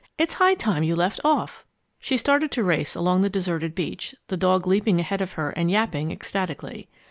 It's 0.17 0.33
high 0.33 0.55
time 0.55 0.81
you 0.81 0.95
left 0.95 1.19
off!" 1.23 1.63
She 1.99 2.17
started 2.17 2.49
to 2.53 2.63
race 2.63 2.95
along 2.95 3.21
the 3.21 3.29
deserted 3.29 3.75
beach, 3.75 4.15
the 4.29 4.35
dog 4.35 4.65
leaping 4.65 4.99
ahead 4.99 5.21
of 5.21 5.33
her 5.33 5.51
and 5.51 5.69
yapping 5.69 6.11
ecstatically. 6.11 6.89